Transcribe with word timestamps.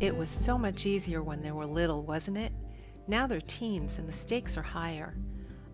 It 0.00 0.16
was 0.16 0.30
so 0.30 0.56
much 0.56 0.86
easier 0.86 1.22
when 1.22 1.42
they 1.42 1.52
were 1.52 1.66
little, 1.66 2.02
wasn't 2.02 2.38
it? 2.38 2.52
Now 3.06 3.26
they're 3.26 3.38
teens 3.38 3.98
and 3.98 4.08
the 4.08 4.12
stakes 4.14 4.56
are 4.56 4.62
higher. 4.62 5.14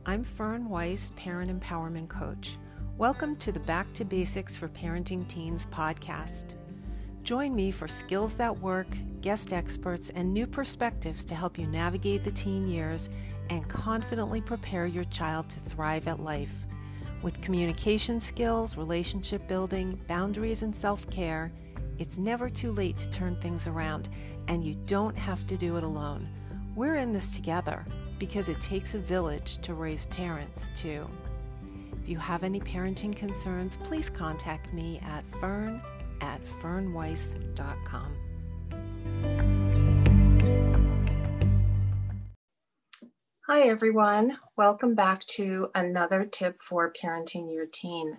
I'm 0.04 0.24
Fern 0.24 0.68
Weiss, 0.68 1.12
Parent 1.14 1.48
Empowerment 1.48 2.08
Coach. 2.08 2.56
Welcome 2.98 3.36
to 3.36 3.52
the 3.52 3.60
Back 3.60 3.92
to 3.92 4.04
Basics 4.04 4.56
for 4.56 4.66
Parenting 4.66 5.28
Teens 5.28 5.66
podcast. 5.66 6.54
Join 7.22 7.54
me 7.54 7.70
for 7.70 7.86
skills 7.86 8.34
that 8.34 8.58
work, 8.58 8.88
guest 9.20 9.52
experts, 9.52 10.10
and 10.10 10.34
new 10.34 10.48
perspectives 10.48 11.22
to 11.22 11.36
help 11.36 11.56
you 11.56 11.68
navigate 11.68 12.24
the 12.24 12.32
teen 12.32 12.66
years 12.66 13.10
and 13.48 13.68
confidently 13.68 14.40
prepare 14.40 14.86
your 14.86 15.04
child 15.04 15.48
to 15.50 15.60
thrive 15.60 16.08
at 16.08 16.18
life. 16.18 16.66
With 17.22 17.40
communication 17.42 18.18
skills, 18.18 18.76
relationship 18.76 19.46
building, 19.46 20.00
boundaries, 20.08 20.64
and 20.64 20.74
self 20.74 21.08
care, 21.10 21.52
it's 21.98 22.18
never 22.18 22.48
too 22.48 22.72
late 22.72 22.96
to 22.98 23.10
turn 23.10 23.36
things 23.36 23.66
around, 23.66 24.08
and 24.48 24.64
you 24.64 24.74
don't 24.86 25.16
have 25.16 25.46
to 25.46 25.56
do 25.56 25.76
it 25.76 25.82
alone. 25.82 26.28
We're 26.74 26.96
in 26.96 27.12
this 27.12 27.34
together 27.34 27.84
because 28.18 28.48
it 28.48 28.60
takes 28.60 28.94
a 28.94 28.98
village 28.98 29.58
to 29.58 29.74
raise 29.74 30.06
parents, 30.06 30.70
too. 30.76 31.08
If 32.02 32.08
you 32.08 32.18
have 32.18 32.42
any 32.42 32.60
parenting 32.60 33.16
concerns, 33.16 33.78
please 33.84 34.10
contact 34.10 34.72
me 34.72 35.00
at 35.04 35.24
fern 35.40 35.80
at 36.20 36.40
fernweiss.com. 36.62 38.16
Hi, 43.48 43.60
everyone. 43.60 44.38
Welcome 44.56 44.96
back 44.96 45.20
to 45.36 45.70
another 45.72 46.24
tip 46.24 46.58
for 46.58 46.92
parenting 46.92 47.52
your 47.52 47.66
teen. 47.66 48.18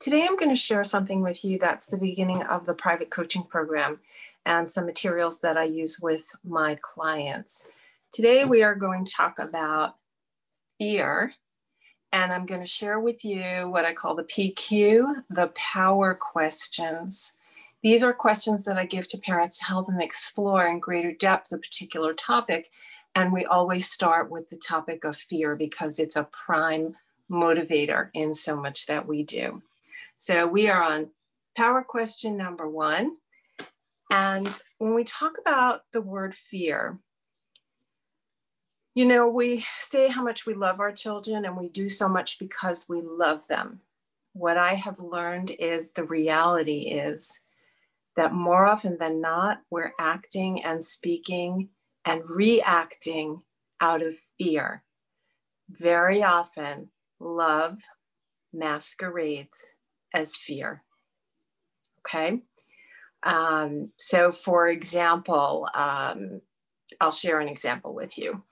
Today, 0.00 0.24
I'm 0.24 0.36
going 0.36 0.50
to 0.50 0.56
share 0.56 0.84
something 0.84 1.22
with 1.22 1.44
you 1.44 1.58
that's 1.58 1.86
the 1.86 1.96
beginning 1.96 2.44
of 2.44 2.66
the 2.66 2.72
private 2.72 3.10
coaching 3.10 3.42
program 3.42 3.98
and 4.46 4.70
some 4.70 4.86
materials 4.86 5.40
that 5.40 5.56
I 5.56 5.64
use 5.64 5.98
with 5.98 6.36
my 6.44 6.78
clients. 6.80 7.66
Today, 8.12 8.44
we 8.44 8.62
are 8.62 8.76
going 8.76 9.04
to 9.04 9.12
talk 9.12 9.40
about 9.40 9.96
fear, 10.78 11.32
and 12.12 12.32
I'm 12.32 12.46
going 12.46 12.60
to 12.60 12.66
share 12.66 13.00
with 13.00 13.24
you 13.24 13.42
what 13.68 13.84
I 13.84 13.92
call 13.92 14.14
the 14.14 14.22
PQ, 14.22 15.24
the 15.30 15.48
power 15.56 16.14
questions. 16.14 17.32
These 17.82 18.04
are 18.04 18.12
questions 18.12 18.66
that 18.66 18.78
I 18.78 18.86
give 18.86 19.08
to 19.08 19.18
parents 19.18 19.58
to 19.58 19.64
help 19.64 19.88
them 19.88 20.00
explore 20.00 20.64
in 20.64 20.78
greater 20.78 21.10
depth 21.10 21.50
a 21.50 21.58
particular 21.58 22.14
topic. 22.14 22.68
And 23.16 23.32
we 23.32 23.44
always 23.44 23.90
start 23.90 24.30
with 24.30 24.48
the 24.48 24.62
topic 24.64 25.04
of 25.04 25.16
fear 25.16 25.56
because 25.56 25.98
it's 25.98 26.14
a 26.14 26.28
prime 26.30 26.94
motivator 27.28 28.10
in 28.14 28.32
so 28.32 28.56
much 28.56 28.86
that 28.86 29.08
we 29.08 29.24
do. 29.24 29.60
So 30.20 30.48
we 30.48 30.68
are 30.68 30.82
on 30.82 31.10
power 31.56 31.84
question 31.84 32.36
number 32.36 32.68
one. 32.68 33.18
And 34.10 34.48
when 34.78 34.94
we 34.94 35.04
talk 35.04 35.34
about 35.40 35.82
the 35.92 36.02
word 36.02 36.34
fear, 36.34 36.98
you 38.96 39.06
know, 39.06 39.28
we 39.28 39.64
say 39.78 40.08
how 40.08 40.24
much 40.24 40.44
we 40.44 40.54
love 40.54 40.80
our 40.80 40.90
children 40.90 41.44
and 41.44 41.56
we 41.56 41.68
do 41.68 41.88
so 41.88 42.08
much 42.08 42.40
because 42.40 42.88
we 42.88 43.00
love 43.00 43.46
them. 43.46 43.80
What 44.32 44.56
I 44.56 44.74
have 44.74 44.98
learned 44.98 45.52
is 45.56 45.92
the 45.92 46.02
reality 46.02 46.88
is 46.88 47.42
that 48.16 48.32
more 48.32 48.66
often 48.66 48.98
than 48.98 49.20
not, 49.20 49.60
we're 49.70 49.92
acting 50.00 50.64
and 50.64 50.82
speaking 50.82 51.68
and 52.04 52.28
reacting 52.28 53.42
out 53.80 54.02
of 54.02 54.16
fear. 54.36 54.82
Very 55.70 56.24
often, 56.24 56.90
love 57.20 57.78
masquerades 58.52 59.74
as 60.14 60.36
fear. 60.36 60.82
Okay. 62.00 62.42
Um, 63.22 63.90
so, 63.96 64.32
for 64.32 64.68
example, 64.68 65.68
um, 65.74 66.40
I'll 67.00 67.10
share 67.10 67.40
an 67.40 67.48
example 67.48 67.94
with 67.94 68.18
you. 68.18 68.42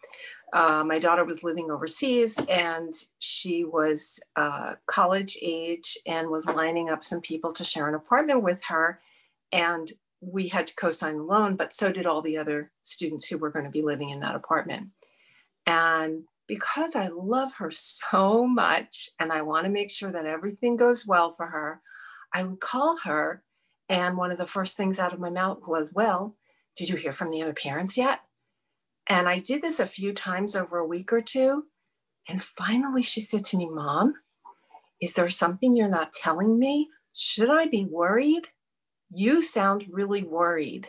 Uh, 0.52 0.84
my 0.86 0.98
daughter 0.98 1.24
was 1.24 1.42
living 1.42 1.70
overseas 1.70 2.40
and 2.48 2.92
she 3.18 3.64
was 3.64 4.20
uh, 4.36 4.74
college 4.86 5.36
age 5.42 5.98
and 6.06 6.30
was 6.30 6.54
lining 6.54 6.88
up 6.88 7.02
some 7.02 7.20
people 7.20 7.50
to 7.50 7.64
share 7.64 7.88
an 7.88 7.94
apartment 7.94 8.42
with 8.42 8.62
her. 8.68 9.00
And 9.52 9.90
we 10.20 10.48
had 10.48 10.66
to 10.68 10.74
co 10.76 10.90
sign 10.90 11.16
the 11.16 11.22
loan, 11.22 11.56
but 11.56 11.72
so 11.72 11.90
did 11.90 12.06
all 12.06 12.22
the 12.22 12.38
other 12.38 12.70
students 12.82 13.28
who 13.28 13.38
were 13.38 13.50
going 13.50 13.64
to 13.64 13.70
be 13.70 13.82
living 13.82 14.10
in 14.10 14.20
that 14.20 14.34
apartment. 14.34 14.88
And 15.66 16.24
because 16.46 16.94
I 16.94 17.08
love 17.08 17.56
her 17.56 17.70
so 17.70 18.46
much 18.46 19.10
and 19.18 19.32
I 19.32 19.42
want 19.42 19.64
to 19.64 19.70
make 19.70 19.90
sure 19.90 20.12
that 20.12 20.26
everything 20.26 20.76
goes 20.76 21.06
well 21.06 21.30
for 21.30 21.46
her, 21.46 21.80
I 22.32 22.44
would 22.44 22.60
call 22.60 22.98
her. 23.04 23.42
And 23.88 24.16
one 24.16 24.30
of 24.30 24.38
the 24.38 24.46
first 24.46 24.76
things 24.76 24.98
out 24.98 25.12
of 25.12 25.20
my 25.20 25.30
mouth 25.30 25.60
was, 25.66 25.88
Well, 25.92 26.36
did 26.76 26.88
you 26.88 26.96
hear 26.96 27.12
from 27.12 27.30
the 27.30 27.42
other 27.42 27.54
parents 27.54 27.96
yet? 27.96 28.20
And 29.08 29.28
I 29.28 29.38
did 29.38 29.62
this 29.62 29.78
a 29.78 29.86
few 29.86 30.12
times 30.12 30.56
over 30.56 30.78
a 30.78 30.86
week 30.86 31.12
or 31.12 31.20
two. 31.20 31.64
And 32.28 32.42
finally, 32.42 33.02
she 33.02 33.20
said 33.20 33.44
to 33.46 33.56
me, 33.56 33.68
Mom, 33.70 34.14
is 35.00 35.14
there 35.14 35.28
something 35.28 35.76
you're 35.76 35.88
not 35.88 36.12
telling 36.12 36.58
me? 36.58 36.88
Should 37.12 37.50
I 37.50 37.66
be 37.66 37.84
worried? 37.84 38.48
You 39.10 39.42
sound 39.42 39.86
really 39.90 40.24
worried. 40.24 40.88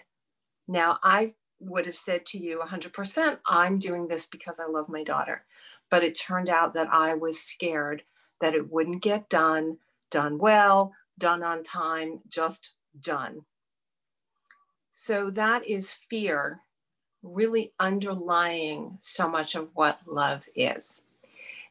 Now, 0.67 0.97
I 1.03 1.33
would 1.59 1.85
have 1.85 1.95
said 1.95 2.25
to 2.27 2.37
you 2.37 2.61
100%, 2.63 3.39
I'm 3.45 3.79
doing 3.79 4.07
this 4.07 4.25
because 4.25 4.59
I 4.59 4.67
love 4.67 4.89
my 4.89 5.03
daughter. 5.03 5.43
But 5.89 6.03
it 6.03 6.19
turned 6.19 6.49
out 6.49 6.73
that 6.73 6.89
I 6.91 7.13
was 7.15 7.39
scared 7.39 8.03
that 8.41 8.53
it 8.53 8.71
wouldn't 8.71 9.01
get 9.01 9.29
done, 9.29 9.77
done 10.11 10.37
well, 10.37 10.93
done 11.17 11.43
on 11.43 11.63
time, 11.63 12.19
just 12.27 12.75
done. 12.99 13.45
So 14.91 15.29
that 15.31 15.65
is 15.67 15.93
fear 15.93 16.61
really 17.23 17.73
underlying 17.79 18.97
so 18.99 19.27
much 19.27 19.55
of 19.55 19.69
what 19.73 19.99
love 20.05 20.47
is. 20.55 21.05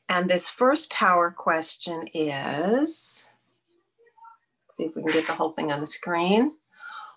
And 0.09 0.29
this 0.29 0.49
first 0.49 0.91
power 0.91 1.31
question 1.31 2.09
is 2.15 3.31
see 4.73 4.85
if 4.85 4.95
we 4.95 5.03
can 5.03 5.11
get 5.11 5.27
the 5.27 5.33
whole 5.33 5.53
thing 5.53 5.73
on 5.73 5.81
the 5.81 5.87
screen. 5.87 6.53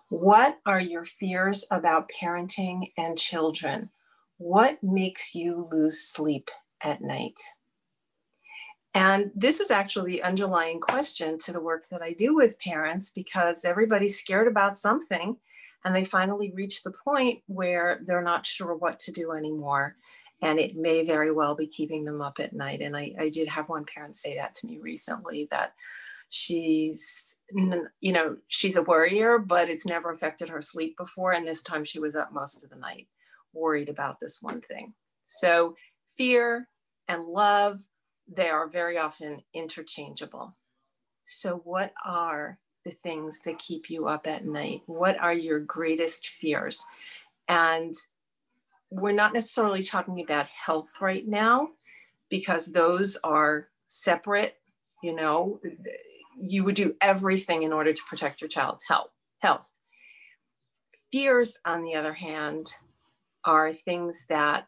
What 0.09 0.57
are 0.65 0.79
your 0.79 1.05
fears 1.05 1.65
about 1.69 2.09
parenting 2.19 2.91
and 2.97 3.17
children? 3.17 3.91
What 4.37 4.83
makes 4.83 5.35
you 5.35 5.65
lose 5.71 6.01
sleep 6.01 6.49
at 6.81 7.01
night? 7.01 7.39
And 8.95 9.29
this 9.35 9.59
is 9.59 9.69
actually 9.69 10.13
the 10.13 10.23
underlying 10.23 10.79
question 10.79 11.37
to 11.39 11.51
the 11.51 11.61
work 11.61 11.83
that 11.91 12.01
I 12.01 12.13
do 12.13 12.33
with 12.33 12.59
parents 12.59 13.11
because 13.11 13.63
everybody's 13.63 14.19
scared 14.19 14.47
about 14.47 14.77
something 14.77 15.37
and 15.85 15.95
they 15.95 16.03
finally 16.03 16.51
reach 16.55 16.81
the 16.81 16.91
point 16.91 17.43
where 17.45 18.01
they're 18.03 18.23
not 18.23 18.47
sure 18.47 18.75
what 18.75 18.97
to 18.99 19.11
do 19.11 19.31
anymore. 19.31 19.95
And 20.41 20.59
it 20.59 20.75
may 20.75 21.05
very 21.05 21.31
well 21.31 21.55
be 21.55 21.67
keeping 21.67 22.05
them 22.05 22.21
up 22.21 22.39
at 22.39 22.53
night. 22.53 22.81
And 22.81 22.97
I, 22.97 23.13
I 23.19 23.29
did 23.29 23.47
have 23.47 23.69
one 23.69 23.85
parent 23.85 24.15
say 24.15 24.35
that 24.37 24.55
to 24.55 24.67
me 24.67 24.79
recently 24.79 25.47
that 25.51 25.73
she's 26.29 27.38
you 28.00 28.12
know 28.12 28.38
she's 28.47 28.75
a 28.75 28.84
worrier 28.84 29.40
but 29.40 29.67
it's 29.67 29.85
never 29.85 30.12
affected 30.12 30.47
her 30.47 30.62
sleep 30.62 30.95
before 30.95 31.31
and 31.31 31.47
this 31.47 31.63
time 31.63 31.84
she 31.84 32.00
was 32.00 32.16
up 32.16 32.31
most 32.31 32.63
of 32.63 32.69
the 32.69 32.75
night 32.75 33.07
worried 33.53 33.90
about 33.90 34.19
this 34.19 34.41
one 34.41 34.62
thing. 34.62 34.94
So 35.23 35.75
fear 36.09 36.68
and 37.07 37.23
love 37.23 37.79
they 38.31 38.50
are 38.50 38.68
very 38.68 38.97
often 38.97 39.41
interchangeable. 39.56 40.56
So 41.23 41.62
what 41.63 41.94
are 42.06 42.59
the 42.85 42.91
things 42.91 43.41
that 43.41 43.57
keep 43.57 43.89
you 43.89 44.07
up 44.07 44.28
at 44.28 44.45
night? 44.45 44.81
What 44.85 45.19
are 45.19 45.34
your 45.34 45.59
greatest 45.59 46.28
fears? 46.28 46.85
And 47.47 47.94
we're 48.91 49.13
not 49.13 49.34
necessarily 49.34 49.81
talking 49.81 50.22
about 50.22 50.45
health 50.47 50.91
right 51.01 51.28
now 51.28 51.69
because 52.29 52.72
those 52.72 53.18
are 53.23 53.69
separate 53.88 54.56
you 55.01 55.16
know 55.16 55.59
you 56.39 56.63
would 56.63 56.75
do 56.75 56.95
everything 57.01 57.63
in 57.63 57.73
order 57.73 57.94
to 57.94 58.01
protect 58.07 58.41
your 58.41 58.47
child's 58.47 58.88
health. 58.88 59.12
Health. 59.39 59.80
Fears, 61.12 61.59
on 61.65 61.83
the 61.83 61.95
other 61.95 62.13
hand, 62.13 62.75
are 63.44 63.74
things 63.74 64.25
that 64.30 64.68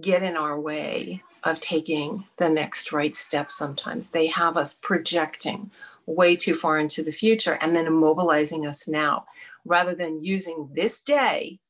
get 0.00 0.22
in 0.22 0.36
our 0.36 0.58
way 0.58 1.22
of 1.44 1.60
taking 1.60 2.24
the 2.38 2.48
next 2.48 2.92
right 2.92 3.14
step 3.14 3.50
sometimes. 3.50 4.10
They 4.10 4.28
have 4.28 4.56
us 4.56 4.74
projecting 4.74 5.70
way 6.06 6.36
too 6.36 6.54
far 6.54 6.78
into 6.78 7.02
the 7.02 7.12
future 7.12 7.58
and 7.60 7.74
then 7.74 7.86
immobilizing 7.86 8.66
us 8.66 8.88
now. 8.88 9.26
Rather 9.64 9.94
than 9.94 10.24
using 10.24 10.70
this 10.72 11.00
day 11.00 11.60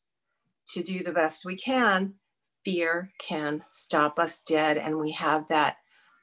to 0.69 0.83
do 0.83 1.03
the 1.03 1.13
best 1.13 1.45
we 1.45 1.57
can, 1.57 2.15
fear 2.65 3.11
can 3.19 3.65
stop 3.69 4.19
us 4.19 4.41
dead. 4.41 4.79
And 4.79 4.99
we 4.99 5.13
have 5.13 5.49
that 5.49 5.77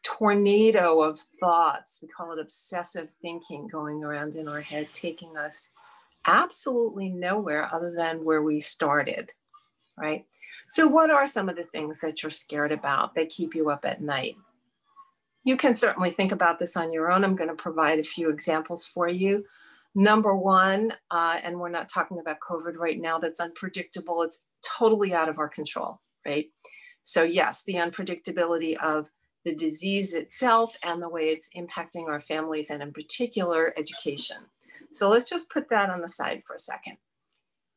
tornado 0.04 1.02
of 1.02 1.20
thoughts. 1.40 2.00
We 2.02 2.08
call 2.08 2.32
it 2.32 2.40
obsessive 2.40 3.12
thinking 3.22 3.68
going 3.68 4.04
around 4.04 4.36
in 4.36 4.48
our 4.48 4.62
head, 4.62 4.90
taking 4.94 5.38
us 5.38 5.70
absolutely 6.26 7.10
nowhere 7.10 7.74
other 7.74 7.94
than 7.96 8.24
where 8.24 8.42
we 8.42 8.60
started, 8.60 9.32
right? 9.98 10.26
So, 10.70 10.88
what 10.88 11.10
are 11.10 11.26
some 11.26 11.50
of 11.50 11.56
the 11.56 11.64
things 11.64 12.00
that 12.02 12.22
you're 12.22 12.30
scared 12.30 12.72
about 12.72 13.16
that 13.16 13.30
keep 13.30 13.56
you 13.56 13.70
up 13.70 13.86
at 13.86 14.02
night? 14.02 14.36
You 15.44 15.58
can 15.58 15.74
certainly 15.74 16.12
think 16.12 16.32
about 16.32 16.60
this 16.60 16.78
on 16.78 16.92
your 16.92 17.12
own. 17.12 17.24
I'm 17.24 17.36
going 17.36 17.50
to 17.50 17.56
provide 17.56 18.00
a 18.00 18.04
few 18.04 18.30
examples 18.30 18.86
for 18.86 19.08
you. 19.08 19.46
Number 19.96 20.36
one, 20.36 20.94
uh, 21.10 21.40
and 21.44 21.60
we're 21.60 21.70
not 21.70 21.90
talking 21.90 22.20
about 22.20 22.40
COVID 22.40 22.76
right 22.76 23.00
now, 23.00 23.18
that's 23.18 23.40
unpredictable. 23.40 24.22
It's 24.22 24.44
totally 24.64 25.14
out 25.14 25.30
of 25.30 25.40
our 25.40 25.50
control, 25.50 26.02
right? 26.26 26.48
So, 27.02 27.24
yes, 27.24 27.64
the 27.64 27.76
unpredictability 27.76 28.78
of 28.78 29.10
the 29.46 29.56
disease 29.56 30.14
itself 30.14 30.76
and 30.84 31.02
the 31.02 31.10
way 31.10 31.30
it's 31.30 31.50
impacting 31.56 32.08
our 32.08 32.20
families 32.20 32.70
and, 32.70 32.82
in 32.82 32.92
particular, 32.92 33.74
education. 33.78 34.38
So, 34.92 35.10
let's 35.10 35.30
just 35.30 35.52
put 35.52 35.70
that 35.70 35.90
on 35.90 36.02
the 36.02 36.10
side 36.10 36.44
for 36.44 36.56
a 36.56 36.60
second. 36.60 36.98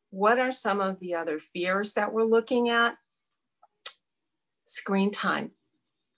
What 0.09 0.39
are 0.39 0.51
some 0.51 0.79
of 0.79 0.99
the 0.99 1.15
other 1.15 1.39
fears 1.39 1.93
that 1.93 2.13
we're 2.13 2.23
looking 2.23 2.69
at? 2.69 2.97
Screen 4.65 5.11
time. 5.11 5.51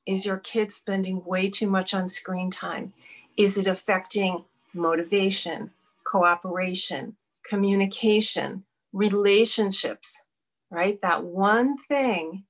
Is 0.06 0.26
your 0.26 0.38
kid 0.38 0.72
spending 0.72 1.24
way 1.26 1.50
too 1.50 1.68
much 1.68 1.94
on 1.94 2.08
screen 2.08 2.52
time? 2.52 2.94
Is 3.38 3.58
it 3.58 3.68
affecting 3.68 4.46
motivation, 4.74 5.72
cooperation, 6.06 7.16
communication, 7.44 8.64
relationships, 8.94 10.26
right? 10.70 11.00
That 11.02 11.24
one 11.24 11.78
thing 11.78 12.46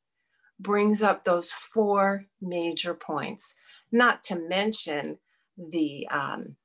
brings 0.60 1.02
up 1.02 1.24
those 1.24 1.52
four 1.52 2.26
major 2.42 2.94
points, 2.94 3.56
not 3.92 4.24
to 4.24 4.36
mention 4.36 5.18
the, 5.58 6.08
um, 6.10 6.56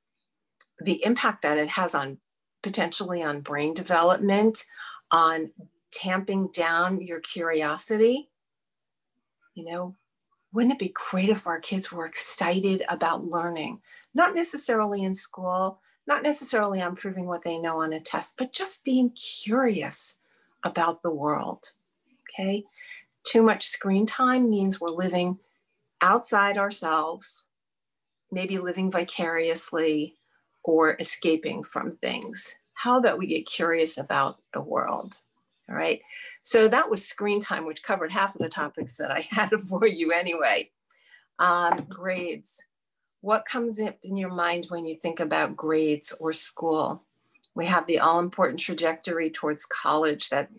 the 0.79 1.03
impact 1.05 1.41
that 1.41 1.57
it 1.57 1.69
has 1.69 1.93
on 1.93 2.17
potentially 2.61 3.23
on 3.23 3.41
brain 3.41 3.73
development, 3.73 4.65
on 5.11 5.51
tamping 5.91 6.47
down 6.53 7.01
your 7.01 7.19
curiosity. 7.19 8.29
You 9.55 9.65
know, 9.65 9.95
wouldn't 10.53 10.73
it 10.73 10.79
be 10.79 10.93
great 10.93 11.29
if 11.29 11.47
our 11.47 11.59
kids 11.59 11.91
were 11.91 12.05
excited 12.05 12.83
about 12.89 13.25
learning, 13.25 13.81
not 14.13 14.35
necessarily 14.35 15.03
in 15.03 15.15
school, 15.15 15.81
not 16.07 16.23
necessarily 16.23 16.81
on 16.81 16.95
proving 16.95 17.25
what 17.25 17.43
they 17.43 17.57
know 17.57 17.81
on 17.81 17.93
a 17.93 17.99
test, 17.99 18.37
but 18.37 18.53
just 18.53 18.83
being 18.83 19.11
curious 19.11 20.21
about 20.63 21.01
the 21.01 21.11
world. 21.11 21.71
Okay. 22.29 22.63
Too 23.23 23.43
much 23.43 23.65
screen 23.65 24.05
time 24.05 24.49
means 24.49 24.79
we're 24.79 24.89
living 24.89 25.39
outside 26.01 26.57
ourselves, 26.57 27.49
maybe 28.31 28.57
living 28.57 28.89
vicariously 28.91 30.17
or 30.63 30.95
escaping 30.99 31.63
from 31.63 31.95
things. 31.95 32.57
How 32.73 32.97
about 32.97 33.19
we 33.19 33.27
get 33.27 33.45
curious 33.45 33.97
about 33.97 34.39
the 34.53 34.61
world? 34.61 35.15
All 35.69 35.75
right. 35.75 36.01
So 36.41 36.67
that 36.67 36.89
was 36.89 37.07
screen 37.07 37.39
time, 37.39 37.65
which 37.65 37.83
covered 37.83 38.11
half 38.11 38.35
of 38.35 38.41
the 38.41 38.49
topics 38.49 38.97
that 38.97 39.11
I 39.11 39.21
had 39.31 39.51
for 39.51 39.87
you 39.87 40.11
anyway. 40.11 40.71
Um, 41.39 41.85
grades. 41.87 42.65
What 43.21 43.45
comes 43.45 43.79
up 43.79 43.97
in 44.03 44.17
your 44.17 44.33
mind 44.33 44.65
when 44.69 44.85
you 44.85 44.95
think 44.95 45.19
about 45.19 45.55
grades 45.55 46.11
or 46.19 46.33
school? 46.33 47.03
We 47.53 47.65
have 47.65 47.85
the 47.85 47.99
all 47.99 48.19
important 48.19 48.59
trajectory 48.59 49.29
towards 49.29 49.65
college 49.65 50.29
that 50.29 50.49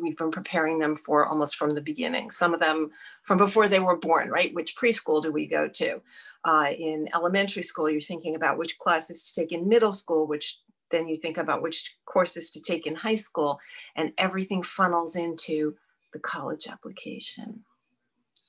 we've 0.00 0.16
been 0.16 0.30
preparing 0.30 0.78
them 0.78 0.96
for 0.96 1.26
almost 1.26 1.56
from 1.56 1.70
the 1.70 1.82
beginning. 1.82 2.30
Some 2.30 2.54
of 2.54 2.60
them 2.60 2.90
from 3.22 3.38
before 3.38 3.68
they 3.68 3.80
were 3.80 3.96
born, 3.96 4.30
right? 4.30 4.54
Which 4.54 4.76
preschool 4.76 5.22
do 5.22 5.32
we 5.32 5.46
go 5.46 5.68
to? 5.68 6.00
Uh, 6.44 6.72
in 6.78 7.08
elementary 7.14 7.62
school, 7.62 7.90
you're 7.90 8.00
thinking 8.00 8.34
about 8.34 8.58
which 8.58 8.78
classes 8.78 9.24
to 9.24 9.40
take 9.40 9.52
in 9.52 9.68
middle 9.68 9.92
school, 9.92 10.26
which 10.26 10.58
then 10.90 11.08
you 11.08 11.16
think 11.16 11.38
about 11.38 11.62
which 11.62 11.96
courses 12.04 12.50
to 12.50 12.60
take 12.60 12.86
in 12.86 12.94
high 12.94 13.14
school, 13.14 13.58
and 13.96 14.12
everything 14.18 14.62
funnels 14.62 15.16
into 15.16 15.74
the 16.12 16.20
college 16.20 16.66
application. 16.68 17.64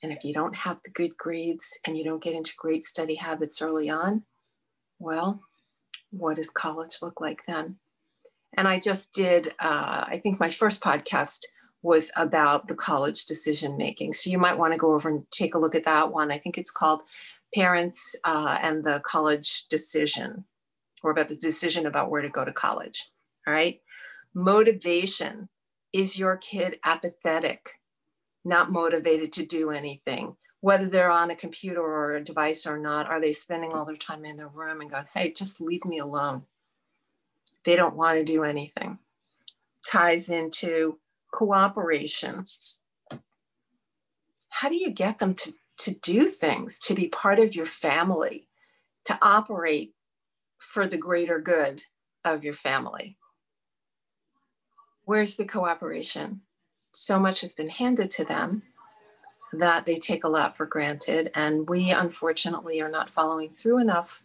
And 0.02 0.12
if 0.12 0.22
you 0.22 0.34
don't 0.34 0.56
have 0.56 0.80
the 0.84 0.90
good 0.90 1.16
grades 1.16 1.78
and 1.86 1.96
you 1.96 2.04
don't 2.04 2.22
get 2.22 2.34
into 2.34 2.52
great 2.58 2.84
study 2.84 3.14
habits 3.14 3.62
early 3.62 3.88
on, 3.88 4.24
well, 4.98 5.40
what 6.10 6.36
does 6.36 6.50
college 6.50 6.96
look 7.02 7.20
like 7.20 7.40
then? 7.46 7.78
And 8.56 8.68
I 8.68 8.78
just 8.78 9.12
did, 9.12 9.48
uh, 9.58 10.04
I 10.06 10.20
think 10.22 10.40
my 10.40 10.50
first 10.50 10.82
podcast 10.82 11.40
was 11.82 12.10
about 12.16 12.68
the 12.68 12.74
college 12.74 13.26
decision 13.26 13.76
making. 13.76 14.14
So 14.14 14.30
you 14.30 14.38
might 14.38 14.58
want 14.58 14.72
to 14.72 14.78
go 14.78 14.94
over 14.94 15.08
and 15.08 15.30
take 15.30 15.54
a 15.54 15.58
look 15.58 15.74
at 15.74 15.84
that 15.84 16.12
one. 16.12 16.30
I 16.30 16.38
think 16.38 16.56
it's 16.56 16.70
called 16.70 17.02
Parents 17.54 18.16
uh, 18.24 18.58
and 18.62 18.84
the 18.84 19.00
College 19.04 19.66
Decision, 19.68 20.44
or 21.02 21.10
about 21.10 21.28
the 21.28 21.36
decision 21.36 21.86
about 21.86 22.10
where 22.10 22.22
to 22.22 22.30
go 22.30 22.44
to 22.44 22.52
college. 22.52 23.10
All 23.46 23.52
right. 23.52 23.80
Motivation. 24.34 25.48
Is 25.92 26.18
your 26.18 26.36
kid 26.36 26.78
apathetic? 26.84 27.70
not 28.44 28.70
motivated 28.70 29.32
to 29.32 29.46
do 29.46 29.70
anything, 29.70 30.36
whether 30.60 30.88
they're 30.88 31.10
on 31.10 31.30
a 31.30 31.36
computer 31.36 31.80
or 31.80 32.16
a 32.16 32.22
device 32.22 32.66
or 32.66 32.78
not. 32.78 33.08
Are 33.08 33.20
they 33.20 33.32
spending 33.32 33.72
all 33.72 33.84
their 33.84 33.94
time 33.94 34.24
in 34.24 34.36
their 34.36 34.48
room 34.48 34.80
and 34.80 34.90
going, 34.90 35.06
hey, 35.14 35.32
just 35.32 35.60
leave 35.60 35.84
me 35.84 35.98
alone? 35.98 36.44
They 37.64 37.76
don't 37.76 37.96
want 37.96 38.18
to 38.18 38.24
do 38.24 38.44
anything. 38.44 38.98
Ties 39.86 40.30
into 40.30 40.98
cooperation. 41.32 42.44
How 44.48 44.68
do 44.68 44.76
you 44.76 44.90
get 44.90 45.18
them 45.18 45.34
to, 45.34 45.52
to 45.78 45.94
do 45.94 46.26
things, 46.26 46.78
to 46.80 46.94
be 46.94 47.08
part 47.08 47.38
of 47.38 47.54
your 47.54 47.66
family, 47.66 48.48
to 49.04 49.18
operate 49.20 49.94
for 50.58 50.86
the 50.86 50.98
greater 50.98 51.40
good 51.40 51.84
of 52.24 52.44
your 52.44 52.54
family? 52.54 53.16
Where's 55.04 55.36
the 55.36 55.44
cooperation? 55.44 56.42
so 56.94 57.18
much 57.18 57.40
has 57.40 57.54
been 57.54 57.68
handed 57.68 58.10
to 58.12 58.24
them 58.24 58.62
that 59.52 59.84
they 59.84 59.96
take 59.96 60.24
a 60.24 60.28
lot 60.28 60.56
for 60.56 60.66
granted. 60.66 61.30
And 61.34 61.68
we 61.68 61.90
unfortunately 61.90 62.80
are 62.80 62.88
not 62.88 63.10
following 63.10 63.50
through 63.50 63.78
enough 63.78 64.22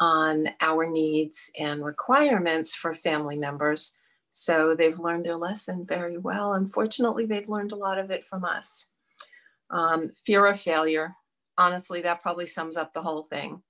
on 0.00 0.48
our 0.60 0.90
needs 0.90 1.52
and 1.58 1.84
requirements 1.84 2.74
for 2.74 2.94
family 2.94 3.36
members. 3.36 3.96
So 4.32 4.74
they've 4.74 4.98
learned 4.98 5.26
their 5.26 5.36
lesson 5.36 5.84
very 5.86 6.16
well. 6.16 6.54
Unfortunately, 6.54 7.26
they've 7.26 7.48
learned 7.48 7.72
a 7.72 7.76
lot 7.76 7.98
of 7.98 8.10
it 8.10 8.24
from 8.24 8.44
us. 8.44 8.92
Um, 9.70 10.10
fear 10.24 10.46
of 10.46 10.58
failure. 10.58 11.14
Honestly, 11.58 12.00
that 12.02 12.22
probably 12.22 12.46
sums 12.46 12.76
up 12.76 12.92
the 12.92 13.02
whole 13.02 13.22
thing. 13.22 13.62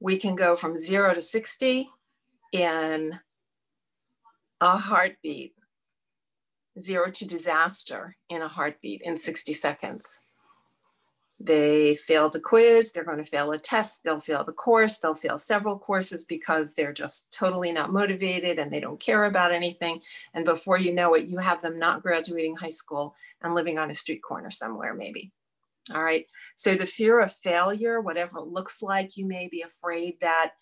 We 0.00 0.18
can 0.18 0.34
go 0.34 0.54
from 0.54 0.76
zero 0.76 1.14
to 1.14 1.20
60 1.20 1.88
in 2.52 3.18
a 4.60 4.76
heartbeat 4.76 5.54
zero 6.78 7.10
to 7.10 7.26
disaster 7.26 8.16
in 8.28 8.42
a 8.42 8.48
heartbeat 8.48 9.02
in 9.02 9.16
60 9.16 9.52
seconds. 9.52 10.22
They 11.40 11.96
failed 11.96 12.36
a 12.36 12.40
quiz, 12.40 12.92
they're 12.92 13.04
going 13.04 13.18
to 13.18 13.24
fail 13.24 13.50
a 13.50 13.58
test, 13.58 14.04
they'll 14.04 14.18
fail 14.18 14.44
the 14.44 14.52
course, 14.52 14.98
they'll 14.98 15.16
fail 15.16 15.36
several 15.36 15.78
courses 15.78 16.24
because 16.24 16.74
they're 16.74 16.92
just 16.92 17.36
totally 17.36 17.72
not 17.72 17.92
motivated 17.92 18.58
and 18.58 18.72
they 18.72 18.80
don't 18.80 19.00
care 19.00 19.24
about 19.24 19.52
anything. 19.52 20.00
And 20.32 20.44
before 20.44 20.78
you 20.78 20.94
know 20.94 21.14
it, 21.14 21.26
you 21.26 21.38
have 21.38 21.60
them 21.60 21.78
not 21.78 22.02
graduating 22.02 22.56
high 22.56 22.70
school 22.70 23.14
and 23.42 23.54
living 23.54 23.78
on 23.78 23.90
a 23.90 23.94
street 23.94 24.22
corner 24.22 24.48
somewhere, 24.48 24.94
maybe. 24.94 25.32
All 25.92 26.02
right. 26.02 26.26
So 26.54 26.76
the 26.76 26.86
fear 26.86 27.20
of 27.20 27.32
failure, 27.32 28.00
whatever 28.00 28.38
it 28.38 28.46
looks 28.46 28.80
like, 28.80 29.16
you 29.16 29.26
may 29.26 29.48
be 29.48 29.60
afraid 29.60 30.20
that 30.20 30.52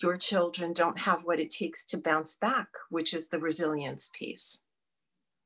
your 0.00 0.14
children 0.14 0.72
don't 0.72 1.00
have 1.00 1.22
what 1.24 1.40
it 1.40 1.50
takes 1.50 1.84
to 1.86 1.98
bounce 1.98 2.36
back, 2.36 2.68
which 2.90 3.12
is 3.12 3.28
the 3.28 3.40
resilience 3.40 4.10
piece. 4.16 4.64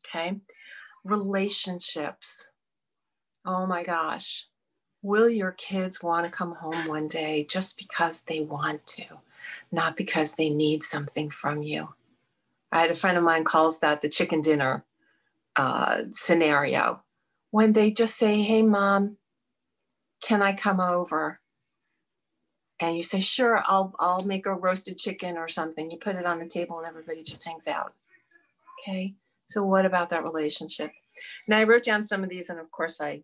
Okay. 0.05 0.41
Relationships. 1.05 2.53
Oh 3.47 3.67
my 3.67 3.83
gosh. 3.83 4.47
Will 5.03 5.29
your 5.29 5.53
kids 5.53 6.03
want 6.03 6.25
to 6.25 6.31
come 6.31 6.55
home 6.55 6.87
one 6.87 7.09
day 7.09 7.45
just 7.51 7.77
because 7.77 8.23
they 8.23 8.41
want 8.41 8.87
to, 8.87 9.05
not 9.73 9.97
because 9.97 10.35
they 10.35 10.49
need 10.49 10.85
something 10.85 11.29
from 11.29 11.63
you? 11.63 11.95
I 12.71 12.81
had 12.81 12.91
a 12.91 12.95
friend 12.95 13.19
of 13.19 13.25
mine 13.25 13.45
calls 13.45 13.81
that 13.81 14.01
the 14.01 14.09
chicken 14.09 14.41
dinner 14.41 14.85
uh, 15.57 16.05
scenario 16.11 17.03
when 17.51 17.73
they 17.73 17.91
just 17.91 18.17
say, 18.17 18.41
Hey, 18.41 18.63
mom, 18.63 19.19
can 20.23 20.41
I 20.41 20.55
come 20.55 20.81
over? 20.81 21.41
And 22.81 22.97
you 22.97 23.03
say, 23.03 23.21
Sure, 23.21 23.63
I'll, 23.67 23.95
I'll 23.99 24.25
make 24.25 24.47
a 24.47 24.55
roasted 24.55 24.99
chicken 24.99 25.37
or 25.37 25.49
something. 25.49 25.91
You 25.91 25.99
put 25.99 26.17
it 26.17 26.27
on 26.27 26.39
the 26.39 26.47
table 26.47 26.79
and 26.79 26.87
everybody 26.87 27.23
just 27.23 27.47
hangs 27.47 27.69
out. 27.69 27.93
Okay. 28.81 29.15
So 29.47 29.65
what 29.65 29.85
about 29.85 30.11
that 30.11 30.25
relationship? 30.25 30.93
Now 31.47 31.59
I 31.59 31.65
wrote 31.65 31.85
down 31.85 32.03
some 32.03 32.25
of 32.25 32.31
these 32.31 32.49
and 32.49 32.59
of 32.59 32.71
course 32.71 33.01
I 33.01 33.23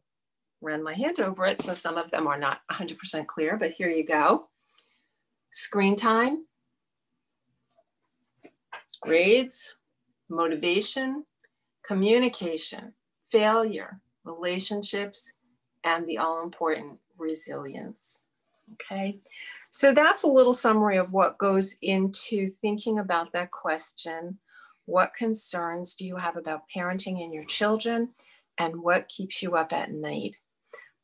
ran 0.60 0.82
my 0.82 0.94
hand 0.94 1.20
over 1.20 1.46
it. 1.46 1.60
So 1.60 1.74
some 1.74 1.96
of 1.96 2.10
them 2.10 2.26
are 2.26 2.38
not 2.38 2.60
100% 2.70 3.26
clear, 3.26 3.56
but 3.56 3.72
here 3.72 3.88
you 3.88 4.04
go. 4.04 4.48
Screen 5.50 5.96
time, 5.96 6.46
grades, 9.00 9.76
motivation, 10.28 11.24
communication, 11.82 12.92
failure, 13.30 14.00
relationships, 14.24 15.34
and 15.84 16.06
the 16.06 16.18
all 16.18 16.42
important 16.42 16.98
resilience. 17.16 18.26
Okay, 18.74 19.20
so 19.70 19.94
that's 19.94 20.24
a 20.24 20.28
little 20.28 20.52
summary 20.52 20.98
of 20.98 21.12
what 21.12 21.38
goes 21.38 21.76
into 21.80 22.46
thinking 22.46 22.98
about 22.98 23.32
that 23.32 23.50
question. 23.50 24.38
What 24.84 25.14
concerns 25.14 25.94
do 25.94 26.06
you 26.06 26.16
have 26.16 26.36
about 26.36 26.68
parenting 26.74 27.22
and 27.22 27.32
your 27.32 27.44
children? 27.44 28.10
And 28.58 28.82
what 28.82 29.08
keeps 29.08 29.42
you 29.42 29.54
up 29.54 29.72
at 29.72 29.92
night? 29.92 30.36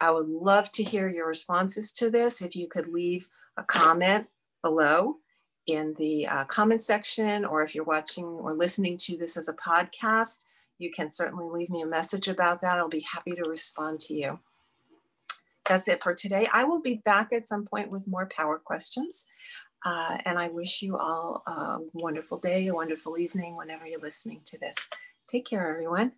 I 0.05 0.11
would 0.11 0.29
love 0.29 0.71
to 0.73 0.83
hear 0.83 1.09
your 1.09 1.27
responses 1.27 1.91
to 1.93 2.11
this. 2.11 2.43
If 2.43 2.55
you 2.55 2.69
could 2.69 2.89
leave 2.89 3.27
a 3.57 3.63
comment 3.63 4.27
below 4.61 5.17
in 5.67 5.95
the 5.99 6.27
uh, 6.27 6.45
comment 6.45 6.83
section, 6.83 7.47
or 7.47 7.63
if 7.63 7.75
you're 7.75 7.85
watching 7.85 8.27
or 8.27 8.53
listening 8.53 8.99
to 8.99 9.17
this 9.17 9.39
as 9.39 9.49
a 9.49 9.55
podcast, 9.55 10.45
you 10.79 10.91
can 10.91 11.09
certainly 11.09 11.49
leave 11.49 11.71
me 11.71 11.81
a 11.81 11.87
message 11.87 12.29
about 12.29 12.61
that. 12.61 12.77
I'll 12.77 12.89
be 12.89 13.07
happy 13.15 13.31
to 13.33 13.49
respond 13.49 13.99
to 14.01 14.15
you. 14.15 14.41
That's 15.67 15.89
it 15.89 16.03
for 16.03 16.13
today. 16.13 16.49
I 16.53 16.65
will 16.65 16.83
be 16.83 17.01
back 17.07 17.33
at 17.33 17.47
some 17.47 17.65
point 17.65 17.91
with 17.91 18.07
more 18.07 18.27
power 18.27 18.59
questions. 18.59 19.27
Uh, 19.87 20.19
and 20.27 20.39
I 20.39 20.49
wish 20.49 20.83
you 20.83 20.99
all 20.99 21.43
a 21.47 21.79
wonderful 21.95 22.37
day, 22.37 22.67
a 22.67 22.75
wonderful 22.75 23.17
evening 23.17 23.57
whenever 23.57 23.87
you're 23.87 24.01
listening 24.01 24.43
to 24.47 24.59
this. 24.59 24.77
Take 25.29 25.47
care, 25.47 25.67
everyone. 25.67 26.13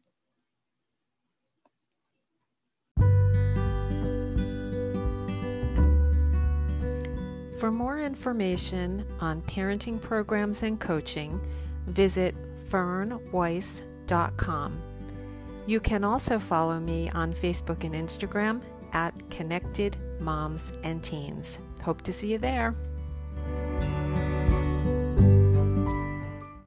For 7.59 7.73
more 7.73 7.99
information 7.99 9.05
on 9.19 9.43
parenting 9.43 10.01
programs 10.01 10.63
and 10.63 10.79
coaching, 10.79 11.41
visit 11.87 12.37
fernweiss.com. 12.69 14.83
You 15.67 15.81
can 15.81 16.05
also 16.05 16.39
follow 16.39 16.79
me 16.79 17.11
on 17.11 17.33
Facebook 17.33 17.83
and 17.85 17.95
Instagram 17.95 18.61
at 18.93 19.15
Connected 19.31 19.97
Moms 20.21 20.75
and 20.85 21.03
Teens. 21.03 21.59
Hope 21.83 22.03
to 22.03 22.13
see 22.13 22.33
you 22.33 22.39
there. 22.39 22.75